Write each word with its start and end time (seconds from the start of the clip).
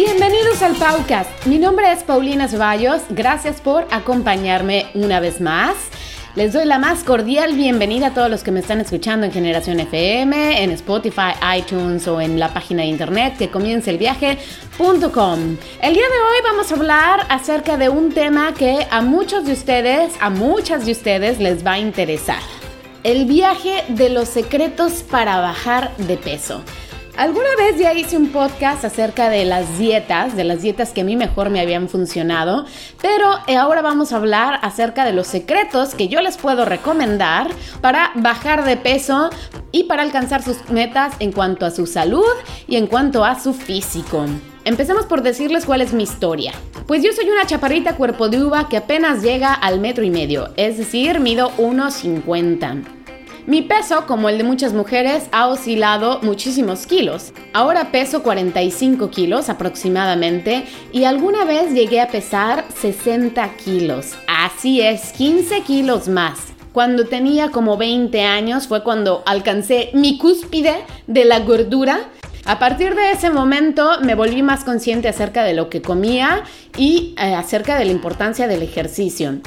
Bienvenidos 0.00 0.62
al 0.62 0.76
Paucast. 0.76 1.46
Mi 1.46 1.58
nombre 1.58 1.90
es 1.90 2.04
Paulina 2.04 2.46
Ceballos. 2.46 3.02
Gracias 3.10 3.60
por 3.60 3.84
acompañarme 3.90 4.86
una 4.94 5.18
vez 5.18 5.40
más. 5.40 5.74
Les 6.36 6.52
doy 6.52 6.66
la 6.66 6.78
más 6.78 7.02
cordial 7.02 7.54
bienvenida 7.54 8.06
a 8.06 8.14
todos 8.14 8.30
los 8.30 8.44
que 8.44 8.52
me 8.52 8.60
están 8.60 8.80
escuchando 8.80 9.26
en 9.26 9.32
Generación 9.32 9.80
FM, 9.80 10.62
en 10.62 10.70
Spotify, 10.70 11.32
iTunes 11.58 12.06
o 12.06 12.20
en 12.20 12.38
la 12.38 12.54
página 12.54 12.82
de 12.82 12.90
internet 12.90 13.34
que 13.38 13.50
comience 13.50 13.90
el 13.90 13.98
viaje.com. 13.98 15.56
El 15.82 15.94
día 15.94 16.06
de 16.06 16.20
hoy 16.20 16.38
vamos 16.44 16.70
a 16.70 16.76
hablar 16.76 17.26
acerca 17.28 17.76
de 17.76 17.88
un 17.88 18.12
tema 18.12 18.54
que 18.54 18.86
a 18.92 19.00
muchos 19.00 19.46
de 19.46 19.52
ustedes, 19.52 20.12
a 20.20 20.30
muchas 20.30 20.86
de 20.86 20.92
ustedes 20.92 21.40
les 21.40 21.66
va 21.66 21.72
a 21.72 21.78
interesar. 21.80 22.42
El 23.02 23.24
viaje 23.24 23.82
de 23.88 24.10
los 24.10 24.28
secretos 24.28 25.02
para 25.02 25.40
bajar 25.40 25.96
de 25.96 26.16
peso. 26.16 26.62
Alguna 27.18 27.48
vez 27.58 27.76
ya 27.76 27.92
hice 27.94 28.16
un 28.16 28.28
podcast 28.28 28.84
acerca 28.84 29.28
de 29.28 29.44
las 29.44 29.76
dietas, 29.76 30.36
de 30.36 30.44
las 30.44 30.62
dietas 30.62 30.92
que 30.92 31.00
a 31.00 31.04
mí 31.04 31.16
mejor 31.16 31.50
me 31.50 31.58
habían 31.58 31.88
funcionado, 31.88 32.64
pero 33.02 33.40
eh, 33.48 33.56
ahora 33.56 33.82
vamos 33.82 34.12
a 34.12 34.18
hablar 34.18 34.60
acerca 34.62 35.04
de 35.04 35.12
los 35.12 35.26
secretos 35.26 35.96
que 35.96 36.06
yo 36.06 36.20
les 36.20 36.36
puedo 36.36 36.64
recomendar 36.64 37.48
para 37.80 38.12
bajar 38.14 38.64
de 38.64 38.76
peso 38.76 39.30
y 39.72 39.84
para 39.84 40.02
alcanzar 40.02 40.44
sus 40.44 40.70
metas 40.70 41.12
en 41.18 41.32
cuanto 41.32 41.66
a 41.66 41.72
su 41.72 41.86
salud 41.86 42.22
y 42.68 42.76
en 42.76 42.86
cuanto 42.86 43.24
a 43.24 43.40
su 43.40 43.52
físico. 43.52 44.24
Empecemos 44.64 45.04
por 45.06 45.22
decirles 45.22 45.66
cuál 45.66 45.80
es 45.80 45.92
mi 45.92 46.04
historia. 46.04 46.52
Pues 46.86 47.02
yo 47.02 47.12
soy 47.12 47.28
una 47.28 47.46
chaparrita 47.46 47.96
cuerpo 47.96 48.28
de 48.28 48.44
uva 48.44 48.68
que 48.68 48.76
apenas 48.76 49.24
llega 49.24 49.52
al 49.54 49.80
metro 49.80 50.04
y 50.04 50.10
medio, 50.10 50.50
es 50.56 50.78
decir, 50.78 51.18
mido 51.18 51.50
1,50. 51.56 52.97
Mi 53.48 53.62
peso, 53.62 54.04
como 54.06 54.28
el 54.28 54.36
de 54.36 54.44
muchas 54.44 54.74
mujeres, 54.74 55.26
ha 55.32 55.46
oscilado 55.46 56.20
muchísimos 56.20 56.86
kilos. 56.86 57.32
Ahora 57.54 57.90
peso 57.90 58.22
45 58.22 59.08
kilos 59.08 59.48
aproximadamente 59.48 60.66
y 60.92 61.04
alguna 61.04 61.46
vez 61.46 61.72
llegué 61.72 62.02
a 62.02 62.08
pesar 62.08 62.66
60 62.78 63.56
kilos. 63.56 64.18
Así 64.26 64.82
es, 64.82 65.14
15 65.14 65.62
kilos 65.62 66.08
más. 66.08 66.40
Cuando 66.74 67.06
tenía 67.06 67.50
como 67.50 67.78
20 67.78 68.22
años 68.22 68.68
fue 68.68 68.84
cuando 68.84 69.22
alcancé 69.24 69.92
mi 69.94 70.18
cúspide 70.18 70.84
de 71.06 71.24
la 71.24 71.40
gordura 71.40 72.00
a 72.48 72.58
partir 72.58 72.94
de 72.94 73.12
ese 73.12 73.28
momento 73.28 74.00
me 74.00 74.14
volví 74.14 74.42
más 74.42 74.64
consciente 74.64 75.06
acerca 75.06 75.44
de 75.44 75.52
lo 75.52 75.68
que 75.68 75.82
comía 75.82 76.44
y 76.78 77.14
eh, 77.18 77.34
acerca 77.34 77.78
de 77.78 77.84
la 77.84 77.92
importancia 77.92 78.48
del 78.48 78.62
ejercicio. 78.62 79.40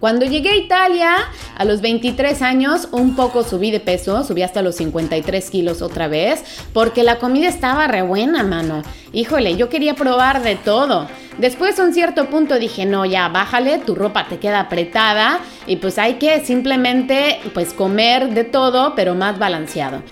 Cuando 0.00 0.24
llegué 0.24 0.48
a 0.48 0.56
Italia, 0.56 1.14
a 1.58 1.64
los 1.66 1.82
23 1.82 2.40
años, 2.40 2.88
un 2.90 3.14
poco 3.14 3.44
subí 3.44 3.70
de 3.70 3.80
peso, 3.80 4.24
subí 4.24 4.40
hasta 4.40 4.62
los 4.62 4.76
53 4.76 5.50
kilos 5.50 5.82
otra 5.82 6.08
vez, 6.08 6.42
porque 6.72 7.02
la 7.02 7.18
comida 7.18 7.48
estaba 7.48 7.86
re 7.86 8.00
buena, 8.00 8.42
mano. 8.42 8.82
Híjole, 9.12 9.56
yo 9.56 9.68
quería 9.68 9.94
probar 9.94 10.42
de 10.42 10.56
todo. 10.56 11.06
Después 11.36 11.78
a 11.78 11.84
un 11.84 11.92
cierto 11.92 12.30
punto 12.30 12.58
dije, 12.58 12.86
no, 12.86 13.04
ya, 13.04 13.28
bájale, 13.28 13.76
tu 13.76 13.94
ropa 13.94 14.26
te 14.26 14.38
queda 14.38 14.60
apretada 14.60 15.40
y 15.66 15.76
pues 15.76 15.98
hay 15.98 16.14
que 16.14 16.42
simplemente 16.46 17.38
pues 17.52 17.74
comer 17.74 18.32
de 18.32 18.44
todo, 18.44 18.94
pero 18.94 19.14
más 19.14 19.38
balanceado. 19.38 20.02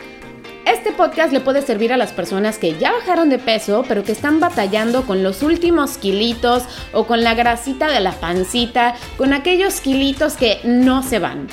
Este 0.65 0.93
podcast 0.93 1.33
le 1.33 1.41
puede 1.41 1.63
servir 1.63 1.93
a 1.93 1.97
las 1.97 2.13
personas 2.13 2.59
que 2.59 2.77
ya 2.79 2.93
bajaron 2.93 3.31
de 3.31 3.39
peso, 3.39 3.85
pero 3.89 4.05
que 4.05 4.13
están 4.13 4.41
batallando 4.41 5.07
con 5.07 5.23
los 5.23 5.43
últimos 5.43 5.97
kilitos 5.97 6.65
o 6.93 7.07
con 7.07 7.23
la 7.25 7.35
grasita 7.35 7.89
de 7.89 8.01
la 8.01 8.13
pancita, 8.13 8.95
con 9.17 9.33
aquellos 9.33 9.81
kilitos 9.81 10.35
que 10.35 10.61
no 10.65 11.03
se 11.03 11.19
van. 11.19 11.49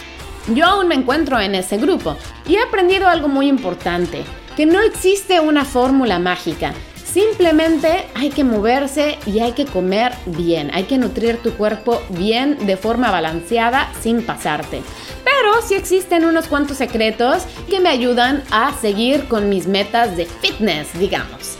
Yo 0.54 0.66
aún 0.66 0.88
me 0.88 0.96
encuentro 0.96 1.40
en 1.40 1.56
ese 1.56 1.78
grupo 1.78 2.18
y 2.48 2.56
he 2.56 2.62
aprendido 2.62 3.08
algo 3.08 3.28
muy 3.28 3.48
importante, 3.48 4.24
que 4.56 4.66
no 4.66 4.82
existe 4.82 5.40
una 5.40 5.66
fórmula 5.66 6.20
mágica. 6.20 6.74
Simplemente 7.16 8.08
hay 8.14 8.30
que 8.30 8.44
moverse 8.44 9.18
y 9.26 9.40
hay 9.40 9.54
que 9.54 9.66
comer 9.66 10.12
bien, 10.26 10.70
hay 10.74 10.84
que 10.84 10.98
nutrir 10.98 11.38
tu 11.38 11.54
cuerpo 11.54 12.02
bien 12.10 12.68
de 12.68 12.76
forma 12.76 13.10
balanceada 13.10 13.90
sin 14.02 14.22
pasarte. 14.26 14.82
Pero 15.24 15.62
sí 15.66 15.76
existen 15.76 16.26
unos 16.26 16.50
cuantos 16.50 16.76
secretos 16.76 17.46
que 17.70 17.80
me 17.80 17.88
ayudan 17.88 18.44
a 18.52 18.74
seguir 18.74 19.30
con 19.30 19.48
mis 19.48 19.66
metas 19.66 20.18
de 20.18 20.26
fitness, 20.26 20.92
digamos. 21.00 21.56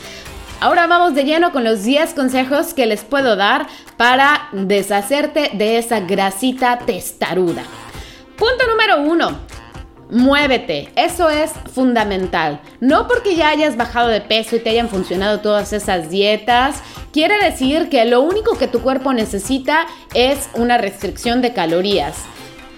Ahora 0.60 0.86
vamos 0.86 1.14
de 1.14 1.24
lleno 1.24 1.52
con 1.52 1.64
los 1.64 1.84
10 1.84 2.12
consejos 2.12 2.74
que 2.74 2.84
les 2.84 3.02
puedo 3.02 3.34
dar 3.34 3.66
para 3.96 4.50
deshacerte 4.52 5.52
de 5.54 5.78
esa 5.78 6.00
grasita 6.00 6.80
testaruda. 6.80 7.62
Punto 8.36 8.66
número 8.68 9.00
1. 9.10 9.55
Muévete, 10.08 10.88
eso 10.94 11.28
es 11.30 11.50
fundamental. 11.74 12.60
No 12.80 13.08
porque 13.08 13.34
ya 13.34 13.48
hayas 13.48 13.76
bajado 13.76 14.06
de 14.08 14.20
peso 14.20 14.54
y 14.54 14.60
te 14.60 14.70
hayan 14.70 14.88
funcionado 14.88 15.40
todas 15.40 15.72
esas 15.72 16.10
dietas, 16.10 16.80
quiere 17.12 17.42
decir 17.42 17.88
que 17.88 18.04
lo 18.04 18.20
único 18.20 18.56
que 18.56 18.68
tu 18.68 18.82
cuerpo 18.82 19.12
necesita 19.12 19.86
es 20.14 20.48
una 20.54 20.78
restricción 20.78 21.42
de 21.42 21.52
calorías. 21.52 22.14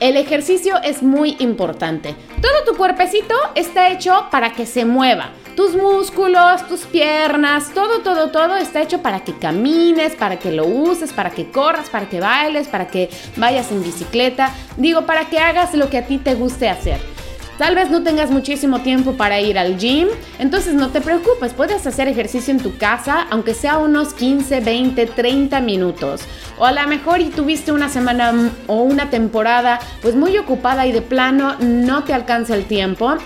El 0.01 0.17
ejercicio 0.17 0.77
es 0.83 1.03
muy 1.03 1.37
importante. 1.41 2.15
Todo 2.41 2.65
tu 2.65 2.79
cuerpecito 2.79 3.35
está 3.57 3.91
hecho 3.91 4.29
para 4.31 4.53
que 4.53 4.65
se 4.65 4.85
mueva. 4.85 5.33
Tus 5.55 5.75
músculos, 5.75 6.67
tus 6.69 6.83
piernas, 6.83 7.73
todo, 7.75 7.99
todo, 7.99 8.31
todo 8.31 8.57
está 8.57 8.81
hecho 8.81 9.03
para 9.03 9.25
que 9.25 9.37
camines, 9.37 10.15
para 10.15 10.39
que 10.39 10.53
lo 10.53 10.67
uses, 10.67 11.13
para 11.13 11.31
que 11.31 11.51
corras, 11.51 11.91
para 11.91 12.09
que 12.09 12.21
bailes, 12.21 12.69
para 12.69 12.87
que 12.87 13.11
vayas 13.37 13.73
en 13.73 13.83
bicicleta. 13.83 14.55
Digo, 14.77 15.05
para 15.05 15.29
que 15.29 15.41
hagas 15.41 15.75
lo 15.75 15.91
que 15.91 15.99
a 15.99 16.07
ti 16.07 16.19
te 16.19 16.35
guste 16.35 16.69
hacer. 16.69 17.18
Tal 17.59 17.75
vez 17.75 17.91
no 17.91 18.05
tengas 18.05 18.31
muchísimo 18.31 18.83
tiempo 18.83 19.15
para 19.15 19.41
ir 19.41 19.59
al 19.59 19.79
gym, 19.79 20.07
entonces 20.39 20.75
no 20.75 20.91
te 20.91 21.01
preocupes, 21.01 21.55
puedes 21.55 21.85
hacer 21.89 22.07
ejercicio 22.07 22.55
en 22.55 22.61
tu 22.61 22.79
casa, 22.79 23.27
aunque 23.31 23.53
sea 23.53 23.79
unos 23.79 24.15
15, 24.15 24.61
20, 24.61 25.07
30 25.07 25.61
minutos. 25.61 26.21
O 26.57 26.65
a 26.65 26.71
lo 26.71 26.87
mejor 26.87 27.21
y 27.21 27.31
tuviste 27.31 27.73
una 27.73 27.89
semana 27.89 28.53
o 28.69 28.83
una 28.83 29.11
temporada 29.11 29.81
pues 30.01 30.15
muy 30.15 30.39
ocupada 30.39 30.87
y 30.87 30.93
de 30.93 31.03
plano 31.03 31.57
no 31.59 32.05
te 32.05 32.15
alcanza 32.15 32.55
el 32.55 32.65
tiempo. 32.65 33.17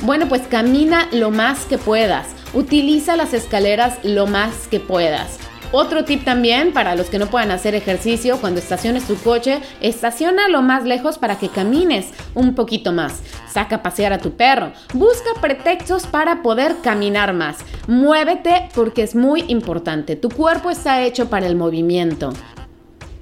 Bueno, 0.00 0.26
pues 0.26 0.40
camina 0.48 1.06
lo 1.12 1.30
más 1.30 1.66
que 1.66 1.76
puedas. 1.76 2.28
Utiliza 2.54 3.14
las 3.14 3.34
escaleras 3.34 3.98
lo 4.04 4.26
más 4.26 4.68
que 4.68 4.80
puedas. 4.80 5.41
Otro 5.74 6.04
tip 6.04 6.22
también 6.22 6.74
para 6.74 6.94
los 6.94 7.08
que 7.08 7.18
no 7.18 7.28
puedan 7.28 7.50
hacer 7.50 7.74
ejercicio, 7.74 8.36
cuando 8.42 8.60
estaciones 8.60 9.06
tu 9.06 9.16
coche, 9.16 9.60
estaciona 9.80 10.50
lo 10.50 10.60
más 10.60 10.84
lejos 10.84 11.16
para 11.16 11.38
que 11.38 11.48
camines 11.48 12.10
un 12.34 12.54
poquito 12.54 12.92
más. 12.92 13.22
Saca 13.50 13.76
a 13.76 13.82
pasear 13.82 14.12
a 14.12 14.18
tu 14.18 14.32
perro. 14.32 14.72
Busca 14.92 15.30
pretextos 15.40 16.06
para 16.06 16.42
poder 16.42 16.76
caminar 16.82 17.32
más. 17.32 17.56
Muévete 17.86 18.68
porque 18.74 19.02
es 19.02 19.14
muy 19.14 19.44
importante. 19.48 20.14
Tu 20.14 20.28
cuerpo 20.28 20.68
está 20.68 21.02
hecho 21.02 21.30
para 21.30 21.46
el 21.46 21.56
movimiento. 21.56 22.34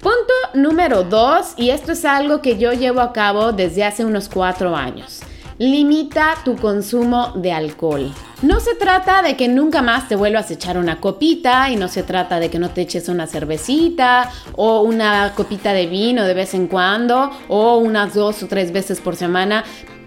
Punto 0.01 0.33
número 0.53 1.03
2, 1.03 1.53
y 1.57 1.69
esto 1.69 1.93
es 1.93 2.03
algo 2.03 2.41
que 2.41 2.57
yo 2.57 2.73
llevo 2.73 2.99
a 2.99 3.13
cabo 3.13 3.53
desde 3.53 3.85
hace 3.85 4.03
unos 4.03 4.27
4 4.27 4.75
años. 4.75 5.21
Limita 5.57 6.35
tu 6.43 6.57
consumo 6.57 7.33
de 7.35 7.53
alcohol. 7.53 8.11
No 8.41 8.59
se 8.59 8.73
trata 8.73 9.21
de 9.21 9.37
que 9.37 9.47
nunca 9.47 9.83
más 9.83 10.07
te 10.07 10.15
vuelvas 10.15 10.49
a 10.49 10.53
echar 10.55 10.79
una 10.79 10.99
copita 10.99 11.69
y 11.69 11.75
no 11.75 11.87
se 11.87 12.01
trata 12.01 12.39
de 12.39 12.49
que 12.49 12.57
no 12.57 12.71
te 12.71 12.81
eches 12.81 13.07
una 13.07 13.27
cervecita 13.27 14.31
o 14.55 14.81
una 14.81 15.33
copita 15.35 15.73
de 15.73 15.85
vino 15.85 16.23
de 16.23 16.33
vez 16.33 16.55
en 16.55 16.65
cuando 16.65 17.29
o 17.49 17.77
unas 17.77 18.15
dos 18.15 18.41
o 18.41 18.47
tres 18.47 18.71
veces 18.71 18.99
por 18.99 19.15
semana, 19.15 19.63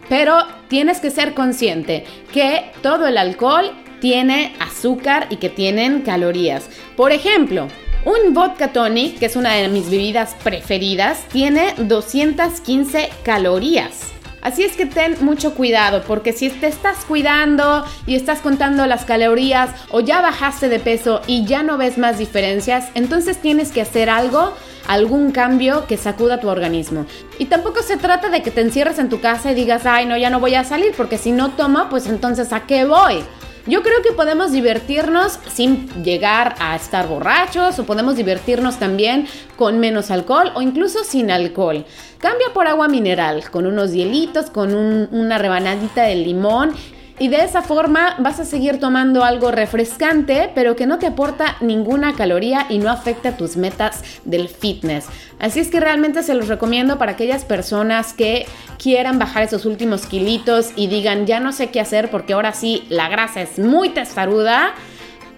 pero 0.08 0.38
tienes 0.66 0.98
que 0.98 1.12
ser 1.12 1.32
consciente 1.34 2.06
que 2.32 2.72
todo 2.82 3.06
el 3.06 3.18
alcohol 3.18 3.70
tiene 4.00 4.56
azúcar 4.58 5.28
y 5.30 5.36
que 5.36 5.48
tienen 5.48 6.00
calorías. 6.00 6.68
Por 6.96 7.12
ejemplo, 7.12 7.68
un 8.04 8.34
vodka 8.34 8.72
tonic, 8.72 9.16
que 9.20 9.26
es 9.26 9.36
una 9.36 9.54
de 9.54 9.68
mis 9.68 9.88
bebidas 9.88 10.34
preferidas, 10.42 11.24
tiene 11.28 11.72
215 11.78 13.10
calorías. 13.22 14.13
Así 14.44 14.62
es 14.62 14.76
que 14.76 14.84
ten 14.84 15.16
mucho 15.22 15.54
cuidado, 15.54 16.02
porque 16.06 16.34
si 16.34 16.50
te 16.50 16.66
estás 16.66 17.06
cuidando 17.06 17.82
y 18.06 18.14
estás 18.14 18.40
contando 18.40 18.86
las 18.86 19.06
calorías 19.06 19.70
o 19.90 20.00
ya 20.00 20.20
bajaste 20.20 20.68
de 20.68 20.78
peso 20.78 21.22
y 21.26 21.46
ya 21.46 21.62
no 21.62 21.78
ves 21.78 21.96
más 21.96 22.18
diferencias, 22.18 22.90
entonces 22.94 23.38
tienes 23.38 23.72
que 23.72 23.80
hacer 23.80 24.10
algo 24.10 24.52
algún 24.86 25.32
cambio 25.32 25.86
que 25.86 25.96
sacuda 25.96 26.40
tu 26.40 26.48
organismo. 26.48 27.06
Y 27.38 27.46
tampoco 27.46 27.80
se 27.82 27.96
trata 27.96 28.28
de 28.28 28.42
que 28.42 28.50
te 28.50 28.60
encierres 28.60 28.98
en 28.98 29.08
tu 29.08 29.18
casa 29.18 29.50
y 29.50 29.54
digas, 29.54 29.86
ay, 29.86 30.04
no, 30.04 30.14
ya 30.18 30.28
no 30.28 30.40
voy 30.40 30.56
a 30.56 30.64
salir, 30.64 30.92
porque 30.94 31.16
si 31.16 31.32
no 31.32 31.52
tomo, 31.52 31.88
pues 31.88 32.06
entonces 32.06 32.52
¿a 32.52 32.66
qué 32.66 32.84
voy? 32.84 33.24
Yo 33.66 33.82
creo 33.82 34.02
que 34.02 34.12
podemos 34.12 34.52
divertirnos 34.52 35.38
sin 35.50 35.88
llegar 36.04 36.54
a 36.58 36.76
estar 36.76 37.08
borrachos 37.08 37.78
o 37.78 37.84
podemos 37.84 38.14
divertirnos 38.14 38.78
también 38.78 39.26
con 39.56 39.80
menos 39.80 40.10
alcohol 40.10 40.52
o 40.54 40.60
incluso 40.60 41.02
sin 41.02 41.30
alcohol. 41.30 41.86
Cambia 42.18 42.48
por 42.52 42.66
agua 42.66 42.88
mineral, 42.88 43.50
con 43.50 43.64
unos 43.64 43.92
hielitos, 43.92 44.50
con 44.50 44.74
una 44.74 45.38
rebanadita 45.38 46.02
de 46.02 46.16
limón 46.16 46.72
y 47.18 47.28
de 47.28 47.44
esa 47.44 47.62
forma 47.62 48.16
vas 48.18 48.40
a 48.40 48.44
seguir 48.44 48.80
tomando 48.80 49.22
algo 49.24 49.50
refrescante, 49.50 50.50
pero 50.54 50.74
que 50.74 50.86
no 50.86 50.98
te 50.98 51.06
aporta 51.06 51.56
ninguna 51.60 52.14
caloría 52.14 52.66
y 52.68 52.78
no 52.78 52.90
afecta 52.90 53.36
tus 53.36 53.56
metas 53.56 54.02
del 54.24 54.48
fitness. 54.48 55.06
Así 55.38 55.60
es 55.60 55.68
que 55.68 55.80
realmente 55.80 56.22
se 56.22 56.34
los 56.34 56.48
recomiendo 56.48 56.98
para 56.98 57.12
aquellas 57.12 57.44
personas 57.44 58.12
que 58.12 58.46
quieran 58.82 59.18
bajar 59.18 59.44
esos 59.44 59.64
últimos 59.64 60.06
kilitos 60.06 60.72
y 60.74 60.88
digan, 60.88 61.26
ya 61.26 61.38
no 61.38 61.52
sé 61.52 61.68
qué 61.68 61.80
hacer 61.80 62.10
porque 62.10 62.32
ahora 62.32 62.52
sí 62.52 62.84
la 62.88 63.08
grasa 63.08 63.42
es 63.42 63.58
muy 63.58 63.90
testaruda. 63.90 64.74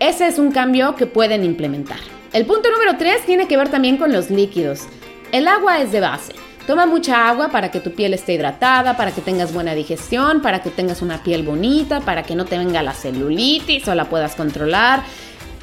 Ese 0.00 0.26
es 0.26 0.38
un 0.38 0.52
cambio 0.52 0.94
que 0.94 1.06
pueden 1.06 1.44
implementar. 1.44 1.98
El 2.32 2.46
punto 2.46 2.70
número 2.70 2.96
3 2.96 3.24
tiene 3.26 3.48
que 3.48 3.56
ver 3.56 3.68
también 3.68 3.96
con 3.96 4.12
los 4.12 4.30
líquidos. 4.30 4.86
El 5.32 5.48
agua 5.48 5.80
es 5.80 5.92
de 5.92 6.00
base. 6.00 6.45
Toma 6.66 6.84
mucha 6.84 7.28
agua 7.28 7.48
para 7.50 7.70
que 7.70 7.78
tu 7.78 7.92
piel 7.92 8.12
esté 8.12 8.32
hidratada, 8.34 8.96
para 8.96 9.12
que 9.12 9.20
tengas 9.20 9.54
buena 9.54 9.74
digestión, 9.74 10.42
para 10.42 10.62
que 10.62 10.70
tengas 10.70 11.00
una 11.00 11.22
piel 11.22 11.44
bonita, 11.44 12.00
para 12.00 12.24
que 12.24 12.34
no 12.34 12.44
te 12.44 12.58
venga 12.58 12.82
la 12.82 12.92
celulitis 12.92 13.86
o 13.86 13.94
la 13.94 14.06
puedas 14.06 14.34
controlar. 14.34 15.04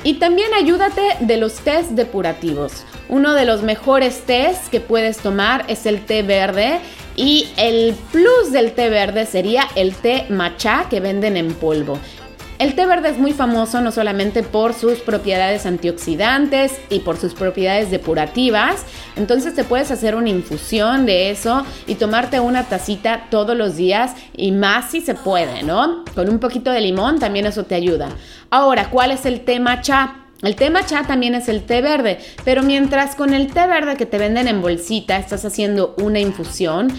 Y 0.05 0.15
también 0.15 0.53
ayúdate 0.53 1.01
de 1.19 1.37
los 1.37 1.55
test 1.55 1.91
depurativos. 1.91 2.85
Uno 3.09 3.33
de 3.33 3.43
los 3.43 3.63
mejores 3.63 4.21
test 4.21 4.69
que 4.69 4.79
puedes 4.79 5.17
tomar 5.17 5.65
es 5.67 5.85
el 5.85 6.05
té 6.05 6.23
verde 6.23 6.79
y 7.17 7.49
el 7.57 7.95
plus 8.13 8.53
del 8.53 8.71
té 8.71 8.89
verde 8.89 9.25
sería 9.25 9.67
el 9.75 9.93
té 9.95 10.25
matcha 10.29 10.87
que 10.89 11.01
venden 11.01 11.35
en 11.35 11.53
polvo. 11.53 11.99
El 12.59 12.75
té 12.75 12.85
verde 12.85 13.09
es 13.09 13.17
muy 13.17 13.33
famoso 13.33 13.81
no 13.81 13.91
solamente 13.91 14.43
por 14.43 14.73
sus 14.73 14.99
propiedades 14.99 15.65
antioxidantes 15.65 16.79
y 16.89 16.99
por 16.99 17.17
sus 17.17 17.33
propiedades 17.33 17.89
depurativas, 17.89 18.85
entonces 19.15 19.55
te 19.55 19.63
puedes 19.63 19.89
hacer 19.91 20.15
una 20.15 20.29
infusión 20.29 21.05
de 21.05 21.31
eso 21.31 21.65
y 21.87 21.95
tomarte 21.95 22.39
una 22.39 22.63
tacita 22.63 23.25
todos 23.29 23.57
los 23.57 23.75
días 23.75 24.13
y 24.37 24.51
más 24.51 24.91
si 24.91 25.01
se 25.01 25.15
puede, 25.15 25.63
¿no? 25.63 26.05
Con 26.13 26.29
un 26.29 26.39
poquito 26.39 26.71
de 26.71 26.81
limón 26.81 27.19
también 27.19 27.47
eso 27.47 27.63
te 27.65 27.75
ayuda. 27.75 28.09
Ahora, 28.49 28.89
¿cuál 28.89 29.11
es 29.11 29.25
el 29.25 29.41
té 29.41 29.59
matcha? 29.59 30.15
El 30.43 30.55
té 30.55 30.69
matcha 30.69 31.03
también 31.03 31.35
es 31.35 31.47
el 31.47 31.63
té 31.63 31.81
verde, 31.81 32.19
pero 32.43 32.63
mientras 32.63 33.15
con 33.15 33.33
el 33.33 33.47
té 33.53 33.65
verde 33.65 33.95
que 33.95 34.05
te 34.05 34.17
venden 34.17 34.49
en 34.49 34.61
bolsita 34.61 35.17
estás 35.17 35.45
haciendo 35.45 35.95
una 35.97 36.19
infusión, 36.19 36.89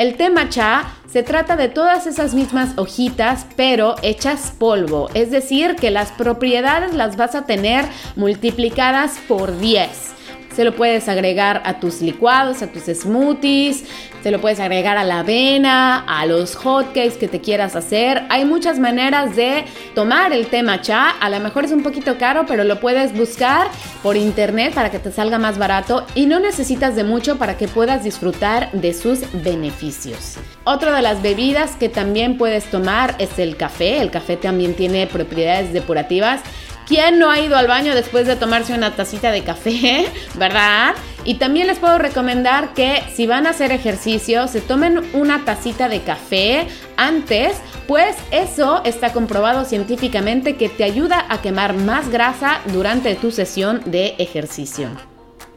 el 0.00 0.14
té 0.16 0.30
matcha 0.30 0.84
se 1.12 1.22
trata 1.22 1.56
de 1.56 1.68
todas 1.68 2.06
esas 2.06 2.32
mismas 2.32 2.70
hojitas, 2.78 3.44
pero 3.54 3.96
hechas 4.00 4.50
polvo, 4.58 5.10
es 5.12 5.30
decir, 5.30 5.76
que 5.76 5.90
las 5.90 6.10
propiedades 6.12 6.94
las 6.94 7.18
vas 7.18 7.34
a 7.34 7.44
tener 7.44 7.84
multiplicadas 8.16 9.18
por 9.28 9.58
10. 9.58 10.19
Se 10.54 10.64
lo 10.64 10.74
puedes 10.74 11.08
agregar 11.08 11.62
a 11.64 11.78
tus 11.78 12.00
licuados, 12.02 12.62
a 12.62 12.66
tus 12.66 12.84
smoothies, 12.84 13.84
se 14.22 14.30
lo 14.30 14.40
puedes 14.40 14.60
agregar 14.60 14.98
a 14.98 15.04
la 15.04 15.20
avena, 15.20 16.00
a 16.00 16.26
los 16.26 16.56
hotcakes 16.56 17.16
que 17.18 17.28
te 17.28 17.40
quieras 17.40 17.76
hacer. 17.76 18.24
Hay 18.28 18.44
muchas 18.44 18.78
maneras 18.78 19.36
de 19.36 19.64
tomar 19.94 20.32
el 20.32 20.48
té 20.48 20.62
matcha. 20.62 21.10
A 21.10 21.30
lo 21.30 21.40
mejor 21.40 21.64
es 21.64 21.72
un 21.72 21.82
poquito 21.82 22.18
caro, 22.18 22.44
pero 22.46 22.64
lo 22.64 22.80
puedes 22.80 23.16
buscar 23.16 23.68
por 24.02 24.16
internet 24.16 24.74
para 24.74 24.90
que 24.90 24.98
te 24.98 25.12
salga 25.12 25.38
más 25.38 25.56
barato 25.56 26.04
y 26.14 26.26
no 26.26 26.40
necesitas 26.40 26.96
de 26.96 27.04
mucho 27.04 27.38
para 27.38 27.56
que 27.56 27.68
puedas 27.68 28.04
disfrutar 28.04 28.70
de 28.72 28.92
sus 28.92 29.20
beneficios. 29.42 30.36
Otra 30.64 30.94
de 30.94 31.02
las 31.02 31.22
bebidas 31.22 31.76
que 31.76 31.88
también 31.88 32.36
puedes 32.36 32.64
tomar 32.64 33.14
es 33.18 33.38
el 33.38 33.56
café. 33.56 34.00
El 34.00 34.10
café 34.10 34.36
también 34.36 34.74
tiene 34.74 35.06
propiedades 35.06 35.72
depurativas 35.72 36.40
¿Quién 36.90 37.20
no 37.20 37.30
ha 37.30 37.38
ido 37.38 37.56
al 37.56 37.68
baño 37.68 37.94
después 37.94 38.26
de 38.26 38.34
tomarse 38.34 38.74
una 38.74 38.96
tacita 38.96 39.30
de 39.30 39.44
café? 39.44 40.08
¿Verdad? 40.34 40.96
Y 41.24 41.34
también 41.34 41.68
les 41.68 41.78
puedo 41.78 41.98
recomendar 41.98 42.74
que 42.74 43.04
si 43.14 43.28
van 43.28 43.46
a 43.46 43.50
hacer 43.50 43.70
ejercicio, 43.70 44.48
se 44.48 44.60
tomen 44.60 45.00
una 45.12 45.44
tacita 45.44 45.88
de 45.88 46.00
café 46.02 46.66
antes, 46.96 47.58
pues 47.86 48.16
eso 48.32 48.82
está 48.84 49.12
comprobado 49.12 49.64
científicamente 49.64 50.56
que 50.56 50.68
te 50.68 50.82
ayuda 50.82 51.26
a 51.28 51.40
quemar 51.40 51.74
más 51.74 52.10
grasa 52.10 52.60
durante 52.72 53.14
tu 53.14 53.30
sesión 53.30 53.82
de 53.84 54.16
ejercicio. 54.18 54.88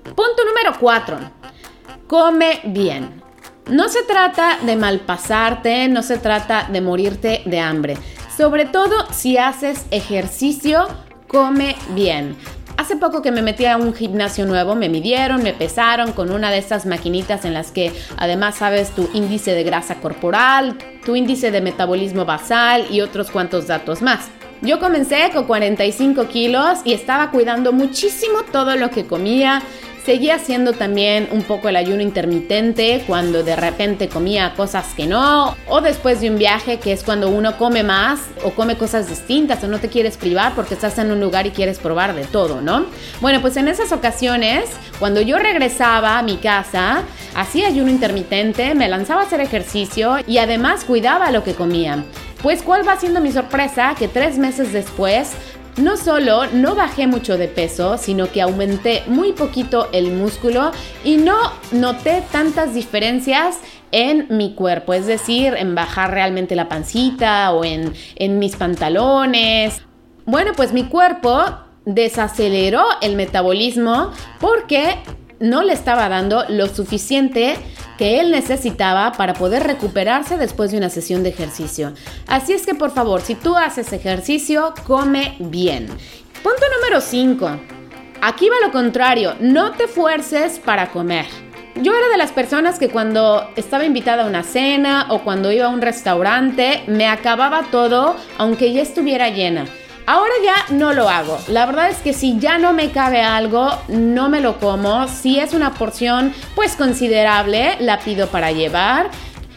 Punto 0.03 0.45
número 0.45 0.77
4. 0.79 1.17
Come 2.05 2.59
bien. 2.65 3.23
No 3.71 3.89
se 3.89 4.03
trata 4.03 4.59
de 4.61 4.75
malpasarte, 4.75 5.87
no 5.87 6.03
se 6.03 6.19
trata 6.19 6.69
de 6.71 6.81
morirte 6.81 7.41
de 7.45 7.59
hambre. 7.59 7.97
Sobre 8.37 8.65
todo 8.65 9.11
si 9.11 9.39
haces 9.39 9.87
ejercicio 9.89 10.87
come 11.33 11.75
bien. 11.89 12.37
Hace 12.77 12.95
poco 12.95 13.23
que 13.23 13.31
me 13.31 13.41
metí 13.41 13.65
a 13.65 13.77
un 13.77 13.93
gimnasio 13.93 14.45
nuevo, 14.45 14.75
me 14.75 14.87
midieron, 14.87 15.41
me 15.41 15.53
pesaron 15.53 16.11
con 16.11 16.31
una 16.31 16.51
de 16.51 16.59
estas 16.59 16.85
maquinitas 16.85 17.43
en 17.43 17.55
las 17.55 17.71
que 17.71 17.91
además 18.17 18.55
sabes 18.55 18.91
tu 18.91 19.09
índice 19.13 19.53
de 19.53 19.63
grasa 19.63 19.95
corporal, 19.95 20.77
tu 21.03 21.15
índice 21.15 21.49
de 21.49 21.61
metabolismo 21.61 22.23
basal 22.25 22.85
y 22.91 23.01
otros 23.01 23.31
cuantos 23.31 23.65
datos 23.65 24.03
más. 24.03 24.29
Yo 24.61 24.79
comencé 24.79 25.31
con 25.33 25.45
45 25.45 26.27
kilos 26.27 26.79
y 26.85 26.93
estaba 26.93 27.31
cuidando 27.31 27.73
muchísimo 27.73 28.43
todo 28.51 28.75
lo 28.75 28.91
que 28.91 29.05
comía, 29.05 29.61
Seguía 30.05 30.35
haciendo 30.35 30.73
también 30.73 31.29
un 31.31 31.43
poco 31.43 31.69
el 31.69 31.77
ayuno 31.77 32.01
intermitente 32.01 33.05
cuando 33.07 33.41
de 33.41 33.55
repente 33.55 34.09
comía 34.09 34.53
cosas 34.53 34.87
que 34.97 35.07
no, 35.07 35.55
o 35.69 35.79
después 35.79 36.19
de 36.19 36.29
un 36.29 36.37
viaje 36.37 36.77
que 36.77 36.91
es 36.91 37.03
cuando 37.03 37.29
uno 37.29 37.57
come 37.57 37.83
más 37.83 38.19
o 38.43 38.49
come 38.49 38.75
cosas 38.75 39.07
distintas 39.07 39.63
o 39.63 39.69
no 39.69 39.79
te 39.79 39.87
quieres 39.87 40.17
privar 40.17 40.55
porque 40.55 40.73
estás 40.73 40.97
en 40.97 41.09
un 41.09 41.21
lugar 41.21 41.47
y 41.47 41.51
quieres 41.51 41.79
probar 41.79 42.15
de 42.15 42.25
todo, 42.25 42.59
¿no? 42.59 42.87
Bueno, 43.21 43.39
pues 43.39 43.55
en 43.55 43.69
esas 43.69 43.93
ocasiones, 43.93 44.65
cuando 44.99 45.21
yo 45.21 45.39
regresaba 45.39 46.19
a 46.19 46.23
mi 46.23 46.35
casa, 46.35 47.03
hacía 47.33 47.67
ayuno 47.67 47.89
intermitente, 47.89 48.75
me 48.75 48.89
lanzaba 48.89 49.21
a 49.21 49.23
hacer 49.23 49.39
ejercicio 49.39 50.17
y 50.27 50.39
además 50.39 50.83
cuidaba 50.83 51.31
lo 51.31 51.45
que 51.45 51.53
comía. 51.53 52.03
Pues 52.41 52.61
cuál 52.61 52.85
va 52.85 52.99
siendo 52.99 53.21
mi 53.21 53.31
sorpresa 53.31 53.95
que 53.97 54.09
tres 54.09 54.37
meses 54.37 54.73
después 54.73 55.31
no 55.77 55.97
solo 55.97 56.47
no 56.47 56.75
bajé 56.75 57.07
mucho 57.07 57.37
de 57.37 57.47
peso, 57.47 57.97
sino 57.97 58.31
que 58.31 58.41
aumenté 58.41 59.03
muy 59.07 59.31
poquito 59.33 59.89
el 59.91 60.11
músculo 60.11 60.71
y 61.03 61.17
no 61.17 61.35
noté 61.71 62.23
tantas 62.31 62.73
diferencias 62.73 63.59
en 63.91 64.27
mi 64.29 64.53
cuerpo, 64.55 64.93
es 64.93 65.05
decir, 65.05 65.53
en 65.55 65.75
bajar 65.75 66.11
realmente 66.11 66.55
la 66.55 66.67
pancita 66.67 67.51
o 67.51 67.63
en, 67.63 67.93
en 68.15 68.39
mis 68.39 68.55
pantalones. 68.55 69.81
Bueno, 70.25 70.51
pues 70.55 70.73
mi 70.73 70.85
cuerpo 70.85 71.43
desaceleró 71.85 72.83
el 73.01 73.15
metabolismo 73.15 74.11
porque 74.39 74.97
no 75.39 75.61
le 75.61 75.73
estaba 75.73 76.07
dando 76.09 76.45
lo 76.49 76.67
suficiente 76.67 77.55
que 77.97 78.19
él 78.19 78.31
necesitaba 78.31 79.11
para 79.13 79.33
poder 79.33 79.63
recuperarse 79.63 80.37
después 80.37 80.71
de 80.71 80.77
una 80.77 80.89
sesión 80.89 81.23
de 81.23 81.29
ejercicio. 81.29 81.93
Así 82.27 82.53
es 82.53 82.65
que 82.65 82.75
por 82.75 82.91
favor, 82.91 83.21
si 83.21 83.35
tú 83.35 83.55
haces 83.55 83.93
ejercicio, 83.93 84.73
come 84.85 85.35
bien. 85.39 85.87
Punto 86.43 86.63
número 86.77 87.01
5. 87.01 87.59
Aquí 88.21 88.49
va 88.49 88.65
lo 88.65 88.71
contrario, 88.71 89.35
no 89.39 89.71
te 89.73 89.87
fuerces 89.87 90.59
para 90.59 90.91
comer. 90.91 91.25
Yo 91.75 91.93
era 91.93 92.07
de 92.09 92.17
las 92.17 92.31
personas 92.31 92.77
que 92.77 92.89
cuando 92.89 93.49
estaba 93.55 93.83
invitada 93.83 94.23
a 94.23 94.27
una 94.27 94.43
cena 94.43 95.07
o 95.09 95.23
cuando 95.23 95.51
iba 95.51 95.65
a 95.65 95.69
un 95.69 95.81
restaurante 95.81 96.83
me 96.87 97.07
acababa 97.07 97.63
todo 97.71 98.15
aunque 98.37 98.71
ya 98.71 98.81
estuviera 98.81 99.29
llena. 99.29 99.65
Ahora 100.05 100.33
ya 100.43 100.75
no 100.75 100.91
lo 100.93 101.07
hago. 101.07 101.39
La 101.47 101.65
verdad 101.65 101.89
es 101.89 101.99
que 101.99 102.13
si 102.13 102.37
ya 102.37 102.57
no 102.57 102.73
me 102.73 102.91
cabe 102.91 103.21
algo, 103.21 103.69
no 103.87 104.27
me 104.27 104.41
lo 104.41 104.59
como. 104.59 105.07
Si 105.07 105.39
es 105.39 105.53
una 105.53 105.73
porción 105.75 106.33
pues 106.55 106.75
considerable, 106.75 107.77
la 107.79 107.99
pido 107.99 108.27
para 108.27 108.51
llevar. 108.51 109.09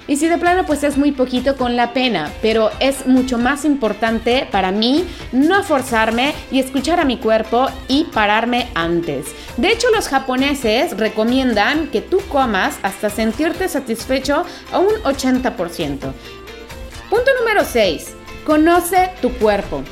Y 0.07 0.17
si 0.17 0.29
de 0.29 0.39
plano 0.39 0.65
pues 0.65 0.85
es 0.85 0.97
muy 0.97 1.11
poquito 1.11 1.57
con 1.57 1.75
la 1.75 1.93
pena, 1.93 2.31
pero 2.43 2.71
es 2.79 3.09
mucho 3.09 3.39
más 3.39 3.65
importante 3.65 4.47
para 4.53 4.71
mí 4.71 5.05
no 5.33 5.65
forzarme 5.65 6.33
y 6.53 6.61
escuchar 6.61 7.01
a 7.01 7.05
mi 7.05 7.17
cuerpo 7.17 7.67
y 7.89 8.05
pararme 8.05 8.69
antes. 8.77 9.27
De 9.57 9.73
hecho 9.73 9.89
los 9.91 10.07
japoneses 10.07 10.97
recomiendan 10.97 11.89
que 11.89 12.03
tú 12.03 12.21
comas 12.29 12.79
hasta 12.85 13.11
sentirte 13.11 13.69
satisfecho 13.69 14.45
a 14.73 14.79
un 14.79 14.95
80%. 15.03 15.99
Punto 17.11 17.31
número 17.41 17.65
6. 17.65 18.15
Conoce 18.45 19.11
tu 19.21 19.33
cuerpo. 19.33 19.83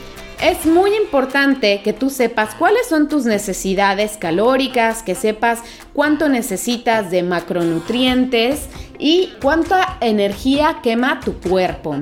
Es 0.43 0.67
muy 0.67 0.95
importante 0.95 1.81
que 1.83 1.93
tú 1.93 2.11
sepas 2.11 2.55
cuáles 2.55 2.87
son 2.89 3.09
tus 3.09 3.25
necesidades 3.25 4.17
calóricas, 4.19 5.03
que 5.03 5.15
sepas 5.15 5.61
cuánto 5.93 6.29
necesitas 6.29 7.11
de 7.11 7.23
macronutrientes 7.23 8.69
y 8.99 9.33
cuánta 9.41 9.97
energía 10.01 10.81
quema 10.83 11.21
tu 11.21 11.35
cuerpo. 11.41 11.97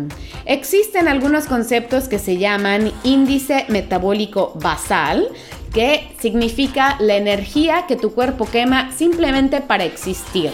Existen 0.45 1.09
algunos 1.09 1.47
conceptos 1.47 2.09
que 2.09 2.19
se 2.19 2.39
llaman 2.39 2.91
índice 3.05 3.65
metabólico 3.69 4.53
basal, 4.61 5.29
que 5.73 6.15
significa 6.21 6.97
la 7.01 7.17
energía 7.17 7.87
que 7.87 7.97
tu 7.97 8.13
cuerpo 8.13 8.47
quema 8.47 8.93
simplemente 8.93 9.61
para 9.61 9.85
existir. 9.85 10.51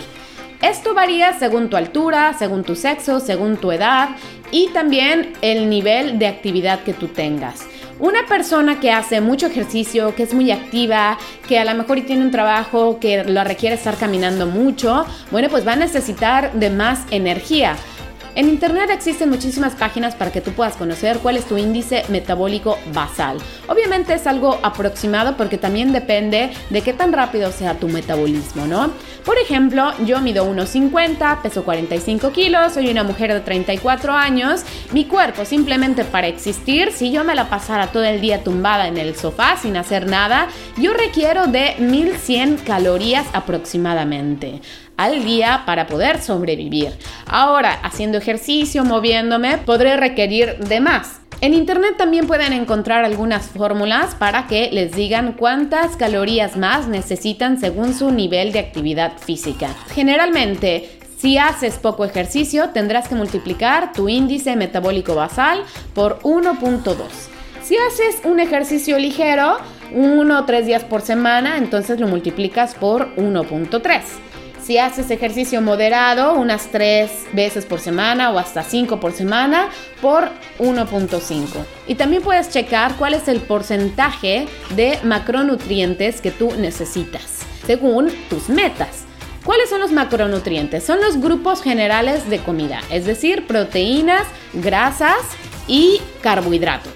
Esto 0.60 0.92
varía 0.92 1.38
según 1.38 1.70
tu 1.70 1.76
altura, 1.76 2.34
según 2.36 2.64
tu 2.64 2.74
sexo, 2.74 3.20
según 3.20 3.58
tu 3.58 3.70
edad 3.70 4.08
y 4.50 4.68
también 4.70 5.34
el 5.40 5.70
nivel 5.70 6.18
de 6.18 6.26
actividad 6.26 6.80
que 6.80 6.92
tú 6.92 7.06
tengas. 7.06 7.64
Una 8.00 8.26
persona 8.26 8.80
que 8.80 8.90
hace 8.90 9.20
mucho 9.20 9.46
ejercicio, 9.46 10.14
que 10.16 10.24
es 10.24 10.34
muy 10.34 10.50
activa, 10.50 11.16
que 11.48 11.60
a 11.60 11.64
lo 11.64 11.74
mejor 11.74 12.00
tiene 12.02 12.22
un 12.22 12.32
trabajo 12.32 12.98
que 13.00 13.22
lo 13.22 13.42
requiere 13.44 13.76
estar 13.76 13.96
caminando 13.96 14.46
mucho, 14.46 15.06
bueno, 15.30 15.48
pues 15.48 15.66
va 15.66 15.74
a 15.74 15.76
necesitar 15.76 16.52
de 16.52 16.70
más 16.70 17.00
energía. 17.12 17.76
En 18.38 18.48
Internet 18.48 18.88
existen 18.92 19.30
muchísimas 19.30 19.74
páginas 19.74 20.14
para 20.14 20.30
que 20.30 20.40
tú 20.40 20.52
puedas 20.52 20.76
conocer 20.76 21.18
cuál 21.18 21.36
es 21.36 21.44
tu 21.44 21.58
índice 21.58 22.04
metabólico 22.08 22.78
basal. 22.94 23.38
Obviamente 23.66 24.14
es 24.14 24.28
algo 24.28 24.60
aproximado 24.62 25.36
porque 25.36 25.58
también 25.58 25.92
depende 25.92 26.50
de 26.70 26.82
qué 26.82 26.92
tan 26.92 27.12
rápido 27.12 27.50
sea 27.50 27.74
tu 27.74 27.88
metabolismo, 27.88 28.68
¿no? 28.68 28.92
Por 29.24 29.38
ejemplo, 29.38 29.92
yo 30.06 30.20
mido 30.20 30.48
1,50, 30.48 31.42
peso 31.42 31.64
45 31.64 32.30
kilos, 32.30 32.74
soy 32.74 32.88
una 32.92 33.02
mujer 33.02 33.32
de 33.34 33.40
34 33.40 34.12
años. 34.12 34.62
Mi 34.92 35.04
cuerpo 35.04 35.44
simplemente 35.44 36.04
para 36.04 36.28
existir, 36.28 36.92
si 36.92 37.10
yo 37.10 37.24
me 37.24 37.34
la 37.34 37.50
pasara 37.50 37.88
todo 37.88 38.04
el 38.04 38.20
día 38.20 38.44
tumbada 38.44 38.86
en 38.86 38.98
el 38.98 39.16
sofá 39.16 39.56
sin 39.56 39.76
hacer 39.76 40.06
nada, 40.06 40.46
yo 40.76 40.92
requiero 40.92 41.48
de 41.48 41.74
1100 41.80 42.58
calorías 42.58 43.26
aproximadamente 43.32 44.60
al 44.98 45.24
día 45.24 45.62
para 45.64 45.86
poder 45.86 46.20
sobrevivir. 46.20 46.92
Ahora, 47.26 47.72
haciendo 47.82 48.18
ejercicio, 48.18 48.84
moviéndome, 48.84 49.56
podré 49.56 49.96
requerir 49.96 50.58
de 50.58 50.80
más. 50.80 51.20
En 51.40 51.54
internet 51.54 51.94
también 51.96 52.26
pueden 52.26 52.52
encontrar 52.52 53.04
algunas 53.04 53.46
fórmulas 53.46 54.16
para 54.16 54.48
que 54.48 54.70
les 54.72 54.92
digan 54.92 55.34
cuántas 55.34 55.96
calorías 55.96 56.56
más 56.56 56.88
necesitan 56.88 57.60
según 57.60 57.94
su 57.94 58.10
nivel 58.10 58.50
de 58.50 58.58
actividad 58.58 59.12
física. 59.18 59.68
Generalmente, 59.94 60.98
si 61.16 61.38
haces 61.38 61.78
poco 61.78 62.04
ejercicio, 62.04 62.70
tendrás 62.70 63.06
que 63.06 63.14
multiplicar 63.14 63.92
tu 63.92 64.08
índice 64.08 64.56
metabólico 64.56 65.14
basal 65.14 65.62
por 65.94 66.18
1.2. 66.22 66.96
Si 67.62 67.76
haces 67.76 68.20
un 68.24 68.40
ejercicio 68.40 68.98
ligero, 68.98 69.58
uno 69.92 70.40
o 70.40 70.44
tres 70.44 70.66
días 70.66 70.82
por 70.82 71.02
semana, 71.02 71.56
entonces 71.58 72.00
lo 72.00 72.08
multiplicas 72.08 72.74
por 72.74 73.14
1.3. 73.16 74.27
Si 74.68 74.76
haces 74.76 75.10
ejercicio 75.10 75.62
moderado, 75.62 76.34
unas 76.34 76.66
3 76.66 77.10
veces 77.32 77.64
por 77.64 77.80
semana 77.80 78.30
o 78.30 78.38
hasta 78.38 78.62
5 78.62 79.00
por 79.00 79.12
semana, 79.12 79.70
por 80.02 80.28
1.5. 80.58 81.64
Y 81.86 81.94
también 81.94 82.22
puedes 82.22 82.50
checar 82.50 82.94
cuál 82.96 83.14
es 83.14 83.28
el 83.28 83.40
porcentaje 83.40 84.46
de 84.76 84.98
macronutrientes 85.04 86.20
que 86.20 86.30
tú 86.30 86.52
necesitas, 86.58 87.46
según 87.66 88.10
tus 88.28 88.50
metas. 88.50 89.04
¿Cuáles 89.42 89.70
son 89.70 89.80
los 89.80 89.90
macronutrientes? 89.90 90.84
Son 90.84 91.00
los 91.00 91.18
grupos 91.18 91.62
generales 91.62 92.28
de 92.28 92.40
comida, 92.40 92.82
es 92.90 93.06
decir, 93.06 93.46
proteínas, 93.46 94.24
grasas 94.52 95.16
y 95.66 95.98
carbohidratos. 96.20 96.92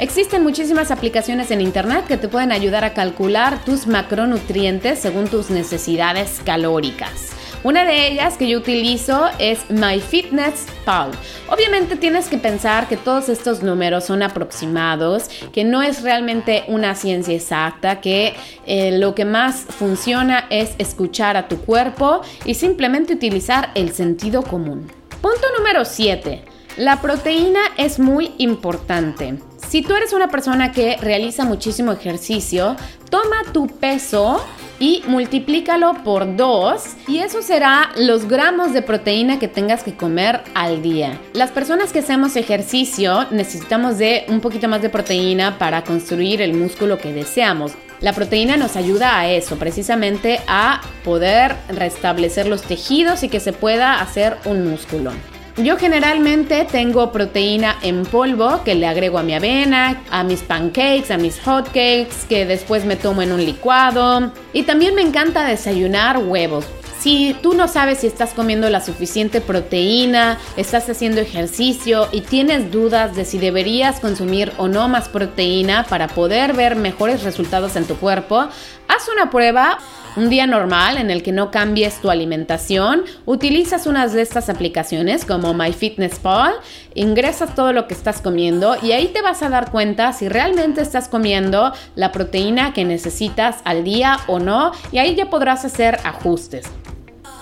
Existen 0.00 0.42
muchísimas 0.42 0.90
aplicaciones 0.90 1.50
en 1.50 1.60
Internet 1.60 2.06
que 2.06 2.16
te 2.16 2.26
pueden 2.26 2.52
ayudar 2.52 2.84
a 2.84 2.94
calcular 2.94 3.62
tus 3.66 3.86
macronutrientes 3.86 4.98
según 4.98 5.28
tus 5.28 5.50
necesidades 5.50 6.40
calóricas. 6.42 7.32
Una 7.64 7.84
de 7.84 8.08
ellas 8.08 8.38
que 8.38 8.48
yo 8.48 8.56
utilizo 8.56 9.28
es 9.38 9.58
MyFitnessPal. 9.68 11.10
Obviamente 11.50 11.96
tienes 11.96 12.28
que 12.28 12.38
pensar 12.38 12.88
que 12.88 12.96
todos 12.96 13.28
estos 13.28 13.62
números 13.62 14.04
son 14.04 14.22
aproximados, 14.22 15.28
que 15.52 15.64
no 15.64 15.82
es 15.82 16.00
realmente 16.02 16.64
una 16.68 16.94
ciencia 16.94 17.34
exacta, 17.34 18.00
que 18.00 18.32
eh, 18.64 18.92
lo 18.92 19.14
que 19.14 19.26
más 19.26 19.66
funciona 19.68 20.46
es 20.48 20.70
escuchar 20.78 21.36
a 21.36 21.46
tu 21.46 21.58
cuerpo 21.58 22.22
y 22.46 22.54
simplemente 22.54 23.12
utilizar 23.12 23.70
el 23.74 23.92
sentido 23.92 24.42
común. 24.44 24.90
Punto 25.20 25.46
número 25.58 25.84
7. 25.84 26.59
La 26.76 27.00
proteína 27.02 27.60
es 27.76 27.98
muy 27.98 28.32
importante. 28.38 29.38
Si 29.68 29.82
tú 29.82 29.94
eres 29.94 30.12
una 30.12 30.28
persona 30.28 30.72
que 30.72 30.96
realiza 30.96 31.44
muchísimo 31.44 31.92
ejercicio, 31.92 32.76
toma 33.10 33.42
tu 33.52 33.66
peso 33.66 34.44
y 34.78 35.02
multiplícalo 35.06 36.02
por 36.02 36.36
2 36.36 36.82
y 37.08 37.18
eso 37.18 37.42
será 37.42 37.90
los 37.96 38.26
gramos 38.26 38.72
de 38.72 38.82
proteína 38.82 39.38
que 39.38 39.46
tengas 39.46 39.82
que 39.82 39.96
comer 39.96 40.42
al 40.54 40.80
día. 40.82 41.20
Las 41.34 41.50
personas 41.50 41.92
que 41.92 41.98
hacemos 41.98 42.34
ejercicio 42.36 43.26
necesitamos 43.30 43.98
de 43.98 44.24
un 44.28 44.40
poquito 44.40 44.68
más 44.68 44.80
de 44.80 44.88
proteína 44.88 45.58
para 45.58 45.84
construir 45.84 46.40
el 46.40 46.54
músculo 46.54 46.98
que 46.98 47.12
deseamos. 47.12 47.72
La 48.00 48.14
proteína 48.14 48.56
nos 48.56 48.76
ayuda 48.76 49.18
a 49.18 49.28
eso, 49.28 49.56
precisamente 49.56 50.40
a 50.48 50.80
poder 51.04 51.54
restablecer 51.68 52.46
los 52.46 52.62
tejidos 52.62 53.22
y 53.22 53.28
que 53.28 53.40
se 53.40 53.52
pueda 53.52 54.00
hacer 54.00 54.38
un 54.46 54.68
músculo. 54.68 55.12
Yo 55.56 55.76
generalmente 55.76 56.66
tengo 56.70 57.12
proteína 57.12 57.76
en 57.82 58.04
polvo 58.06 58.62
que 58.64 58.74
le 58.74 58.86
agrego 58.86 59.18
a 59.18 59.22
mi 59.22 59.34
avena, 59.34 60.02
a 60.10 60.22
mis 60.22 60.40
pancakes, 60.40 61.10
a 61.10 61.18
mis 61.18 61.40
hotcakes, 61.40 62.24
que 62.28 62.46
después 62.46 62.84
me 62.84 62.96
tomo 62.96 63.22
en 63.22 63.32
un 63.32 63.44
licuado. 63.44 64.32
Y 64.52 64.62
también 64.62 64.94
me 64.94 65.02
encanta 65.02 65.44
desayunar 65.44 66.18
huevos. 66.18 66.66
Si 67.00 67.34
tú 67.42 67.54
no 67.54 67.66
sabes 67.66 68.00
si 68.00 68.06
estás 68.06 68.34
comiendo 68.34 68.68
la 68.68 68.82
suficiente 68.82 69.40
proteína, 69.40 70.38
estás 70.58 70.86
haciendo 70.90 71.22
ejercicio 71.22 72.08
y 72.12 72.20
tienes 72.20 72.70
dudas 72.70 73.16
de 73.16 73.24
si 73.24 73.38
deberías 73.38 74.00
consumir 74.00 74.52
o 74.58 74.68
no 74.68 74.86
más 74.86 75.08
proteína 75.08 75.86
para 75.88 76.08
poder 76.08 76.52
ver 76.52 76.76
mejores 76.76 77.22
resultados 77.22 77.76
en 77.76 77.86
tu 77.86 77.96
cuerpo, 77.96 78.48
haz 78.86 79.08
una 79.10 79.30
prueba 79.30 79.78
un 80.16 80.28
día 80.28 80.46
normal 80.46 80.98
en 80.98 81.10
el 81.10 81.22
que 81.22 81.32
no 81.32 81.50
cambies 81.50 82.00
tu 82.00 82.10
alimentación, 82.10 83.04
utilizas 83.26 83.86
unas 83.86 84.12
de 84.12 84.22
estas 84.22 84.48
aplicaciones 84.48 85.24
como 85.24 85.54
MyFitnessPal, 85.54 86.54
ingresas 86.94 87.54
todo 87.54 87.72
lo 87.72 87.86
que 87.86 87.94
estás 87.94 88.20
comiendo 88.20 88.76
y 88.82 88.92
ahí 88.92 89.08
te 89.08 89.22
vas 89.22 89.42
a 89.42 89.48
dar 89.48 89.70
cuenta 89.70 90.12
si 90.12 90.28
realmente 90.28 90.82
estás 90.82 91.08
comiendo 91.08 91.72
la 91.94 92.12
proteína 92.12 92.72
que 92.72 92.84
necesitas 92.84 93.58
al 93.64 93.84
día 93.84 94.18
o 94.26 94.38
no 94.38 94.72
y 94.92 94.98
ahí 94.98 95.14
ya 95.14 95.30
podrás 95.30 95.64
hacer 95.64 95.98
ajustes. 96.04 96.66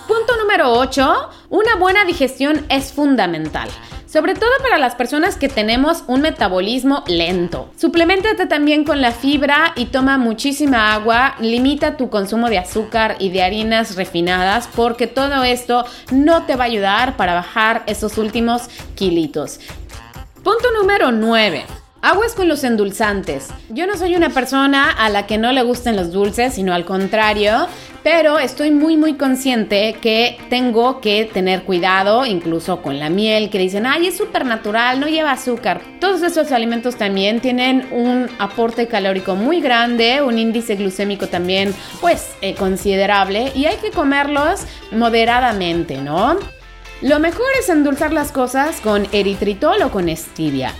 Punto 0.07 0.37
número 0.37 0.71
8. 0.73 1.29
Una 1.49 1.75
buena 1.75 2.03
digestión 2.05 2.65
es 2.69 2.91
fundamental 2.91 3.69
sobre 4.11 4.33
todo 4.33 4.49
para 4.63 4.79
las 4.79 4.95
personas 4.95 5.35
que 5.35 5.49
tenemos 5.49 6.03
un 6.07 6.21
metabolismo 6.21 7.03
lento. 7.05 7.69
Suplementate 7.77 8.47
también 8.47 8.83
con 8.83 9.01
la 9.01 9.11
fibra 9.11 9.73
y 9.75 9.85
toma 9.85 10.17
muchísima 10.17 10.93
agua, 10.93 11.35
limita 11.39 11.95
tu 11.95 12.09
consumo 12.09 12.49
de 12.49 12.57
azúcar 12.57 13.17
y 13.19 13.29
de 13.29 13.43
harinas 13.43 13.95
refinadas 13.95 14.67
porque 14.75 15.05
todo 15.05 15.43
esto 15.43 15.85
no 16.11 16.45
te 16.45 16.55
va 16.55 16.63
a 16.63 16.67
ayudar 16.67 17.17
para 17.17 17.35
bajar 17.35 17.83
esos 17.85 18.17
últimos 18.17 18.63
kilitos. 18.95 19.59
Punto 20.43 20.71
número 20.75 21.11
9. 21.11 21.65
Aguas 22.01 22.33
con 22.33 22.47
los 22.47 22.63
endulzantes. 22.63 23.49
Yo 23.67 23.85
no 23.85 23.97
soy 23.97 24.15
una 24.15 24.29
persona 24.29 24.89
a 24.89 25.09
la 25.09 25.27
que 25.27 25.37
no 25.37 25.51
le 25.51 25.63
gusten 25.63 25.97
los 25.97 26.13
dulces, 26.13 26.53
sino 26.53 26.73
al 26.73 26.85
contrario, 26.85 27.67
pero 28.03 28.39
estoy 28.39 28.71
muy 28.71 28.97
muy 28.97 29.15
consciente 29.15 29.95
que 30.01 30.37
tengo 30.49 31.01
que 31.01 31.25
tener 31.25 31.63
cuidado, 31.63 32.25
incluso 32.25 32.81
con 32.81 32.99
la 32.99 33.09
miel, 33.09 33.49
que 33.49 33.59
dicen, 33.59 33.85
ay, 33.85 34.07
es 34.07 34.17
súper 34.17 34.45
natural, 34.45 34.99
no 34.99 35.07
lleva 35.07 35.31
azúcar. 35.31 35.81
Todos 35.99 36.21
esos 36.23 36.51
alimentos 36.51 36.95
también 36.95 37.39
tienen 37.39 37.87
un 37.91 38.27
aporte 38.39 38.87
calórico 38.87 39.35
muy 39.35 39.61
grande, 39.61 40.21
un 40.21 40.37
índice 40.37 40.75
glucémico 40.75 41.27
también, 41.27 41.73
pues, 42.01 42.29
eh, 42.41 42.55
considerable, 42.55 43.51
y 43.55 43.65
hay 43.65 43.77
que 43.77 43.91
comerlos 43.91 44.61
moderadamente, 44.91 45.97
¿no? 45.97 46.37
Lo 47.01 47.19
mejor 47.19 47.47
es 47.59 47.69
endulzar 47.69 48.11
las 48.11 48.31
cosas 48.31 48.81
con 48.81 49.07
eritritol 49.13 49.81
o 49.83 49.91
con 49.91 50.13
stevia. 50.15 50.73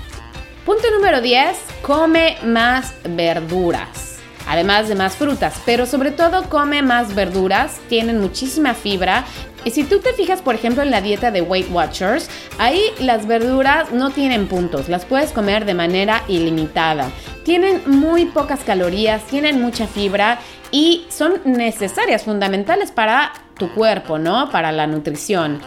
Punto 0.66 0.92
número 0.92 1.22
10, 1.22 1.58
come 1.82 2.38
más 2.44 2.94
verduras. 3.04 4.09
Además 4.50 4.90
de 4.90 4.96
más 4.96 5.16
frutas, 5.16 5.62
pero 5.64 5.86
sobre 5.86 6.10
todo 6.10 6.50
come 6.50 6.82
más 6.82 7.14
verduras, 7.14 7.80
tienen 7.88 8.20
muchísima 8.20 8.74
fibra. 8.74 9.24
Y 9.64 9.70
si 9.70 9.84
tú 9.84 10.00
te 10.00 10.12
fijas, 10.14 10.42
por 10.42 10.56
ejemplo, 10.56 10.82
en 10.82 10.90
la 10.90 11.02
dieta 11.02 11.30
de 11.30 11.42
Weight 11.42 11.70
Watchers, 11.72 12.28
ahí 12.58 12.82
las 13.00 13.28
verduras 13.28 13.92
no 13.92 14.10
tienen 14.10 14.48
puntos, 14.48 14.90
las 14.90 15.06
puedes 15.06 15.34
comer 15.34 15.66
de 15.66 15.76
manera 15.76 16.24
ilimitada. 16.28 17.12
Tienen 17.46 17.84
muy 17.86 18.26
pocas 18.26 18.62
calorías, 18.62 19.24
tienen 19.26 19.62
mucha 19.62 19.86
fibra 19.86 20.40
y 20.72 21.06
son 21.10 21.42
necesarias, 21.46 22.24
fundamentales 22.24 22.92
para 22.92 23.32
tu 23.56 23.72
cuerpo, 23.76 24.18
¿no? 24.18 24.50
Para 24.50 24.72
la 24.72 24.88
nutrición. 24.88 25.62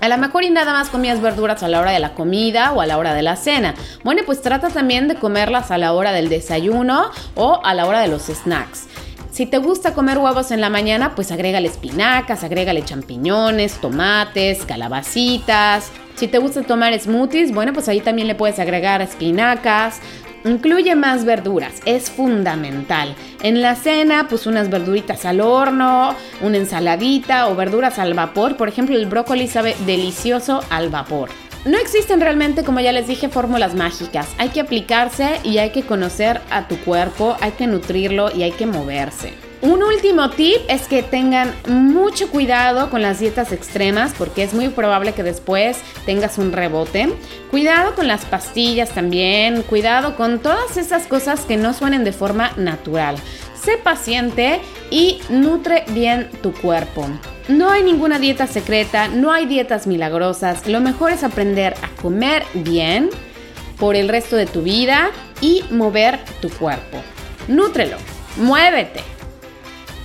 A 0.00 0.08
lo 0.08 0.16
mejor 0.18 0.44
y 0.44 0.50
nada 0.50 0.72
más 0.72 0.90
comías 0.90 1.20
verduras 1.20 1.62
a 1.62 1.68
la 1.68 1.80
hora 1.80 1.90
de 1.90 1.98
la 1.98 2.14
comida 2.14 2.72
o 2.72 2.80
a 2.80 2.86
la 2.86 2.98
hora 2.98 3.14
de 3.14 3.22
la 3.22 3.36
cena. 3.36 3.74
Bueno, 4.04 4.22
pues 4.24 4.42
trata 4.42 4.68
también 4.68 5.08
de 5.08 5.16
comerlas 5.16 5.70
a 5.70 5.78
la 5.78 5.92
hora 5.92 6.12
del 6.12 6.28
desayuno 6.28 7.10
o 7.34 7.60
a 7.64 7.74
la 7.74 7.86
hora 7.86 8.00
de 8.00 8.08
los 8.08 8.22
snacks. 8.22 8.86
Si 9.30 9.46
te 9.46 9.58
gusta 9.58 9.94
comer 9.94 10.18
huevos 10.18 10.50
en 10.50 10.60
la 10.60 10.70
mañana, 10.70 11.14
pues 11.14 11.30
agrégale 11.30 11.68
espinacas, 11.68 12.44
agrégale 12.44 12.84
champiñones, 12.84 13.80
tomates, 13.80 14.64
calabacitas. 14.64 15.90
Si 16.16 16.26
te 16.26 16.38
gusta 16.38 16.62
tomar 16.62 16.98
smoothies, 16.98 17.52
bueno, 17.52 17.72
pues 17.72 17.88
ahí 17.88 18.00
también 18.00 18.26
le 18.26 18.34
puedes 18.34 18.58
agregar 18.58 19.00
espinacas, 19.02 20.00
Incluye 20.44 20.94
más 20.94 21.24
verduras, 21.24 21.82
es 21.84 22.10
fundamental. 22.10 23.14
En 23.42 23.60
la 23.60 23.74
cena, 23.74 24.26
pues 24.28 24.46
unas 24.46 24.70
verduritas 24.70 25.24
al 25.24 25.40
horno, 25.40 26.14
una 26.40 26.56
ensaladita 26.56 27.48
o 27.48 27.56
verduras 27.56 27.98
al 27.98 28.14
vapor. 28.14 28.56
Por 28.56 28.68
ejemplo, 28.68 28.96
el 28.96 29.06
brócoli 29.06 29.48
sabe 29.48 29.74
delicioso 29.86 30.62
al 30.70 30.90
vapor. 30.90 31.30
No 31.64 31.76
existen 31.76 32.20
realmente, 32.20 32.62
como 32.62 32.80
ya 32.80 32.92
les 32.92 33.08
dije, 33.08 33.28
fórmulas 33.28 33.74
mágicas. 33.74 34.28
Hay 34.38 34.50
que 34.50 34.60
aplicarse 34.60 35.40
y 35.42 35.58
hay 35.58 35.70
que 35.70 35.82
conocer 35.82 36.40
a 36.50 36.68
tu 36.68 36.76
cuerpo, 36.78 37.36
hay 37.40 37.50
que 37.52 37.66
nutrirlo 37.66 38.34
y 38.34 38.44
hay 38.44 38.52
que 38.52 38.66
moverse. 38.66 39.47
Un 39.60 39.82
último 39.82 40.30
tip 40.30 40.58
es 40.68 40.86
que 40.86 41.02
tengan 41.02 41.52
mucho 41.66 42.30
cuidado 42.30 42.90
con 42.90 43.02
las 43.02 43.18
dietas 43.18 43.50
extremas 43.50 44.14
porque 44.16 44.44
es 44.44 44.54
muy 44.54 44.68
probable 44.68 45.14
que 45.14 45.24
después 45.24 45.78
tengas 46.06 46.38
un 46.38 46.52
rebote. 46.52 47.12
Cuidado 47.50 47.96
con 47.96 48.06
las 48.06 48.24
pastillas 48.24 48.90
también, 48.90 49.62
cuidado 49.62 50.14
con 50.14 50.38
todas 50.38 50.76
esas 50.76 51.08
cosas 51.08 51.40
que 51.40 51.56
no 51.56 51.74
suenen 51.74 52.04
de 52.04 52.12
forma 52.12 52.52
natural. 52.56 53.16
Sé 53.60 53.78
paciente 53.78 54.60
y 54.92 55.20
nutre 55.28 55.84
bien 55.88 56.30
tu 56.40 56.52
cuerpo. 56.52 57.08
No 57.48 57.70
hay 57.70 57.82
ninguna 57.82 58.20
dieta 58.20 58.46
secreta, 58.46 59.08
no 59.08 59.32
hay 59.32 59.46
dietas 59.46 59.88
milagrosas. 59.88 60.68
Lo 60.68 60.80
mejor 60.80 61.10
es 61.10 61.24
aprender 61.24 61.74
a 61.82 62.00
comer 62.00 62.44
bien 62.54 63.10
por 63.76 63.96
el 63.96 64.08
resto 64.08 64.36
de 64.36 64.46
tu 64.46 64.62
vida 64.62 65.10
y 65.40 65.64
mover 65.70 66.20
tu 66.40 66.48
cuerpo. 66.48 66.98
Nútrelo, 67.48 67.96
muévete. 68.36 69.17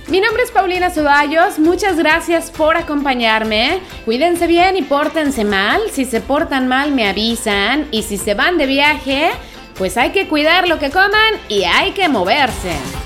Mi 0.08 0.20
nombre 0.20 0.42
es 0.42 0.50
Paulina 0.50 0.90
Ceballos, 0.90 1.58
muchas 1.58 1.96
gracias 1.96 2.50
por 2.50 2.76
acompañarme. 2.76 3.80
Cuídense 4.04 4.46
bien 4.46 4.76
y 4.76 4.82
pórtense 4.82 5.44
mal. 5.44 5.80
Si 5.90 6.04
se 6.04 6.20
portan 6.20 6.68
mal 6.68 6.92
me 6.92 7.08
avisan 7.08 7.88
y 7.90 8.02
si 8.02 8.18
se 8.18 8.34
van 8.34 8.58
de 8.58 8.66
viaje, 8.66 9.30
pues 9.78 9.96
hay 9.96 10.10
que 10.10 10.28
cuidar 10.28 10.68
lo 10.68 10.78
que 10.78 10.90
coman 10.90 11.34
y 11.48 11.64
hay 11.64 11.92
que 11.92 12.10
moverse. 12.10 13.03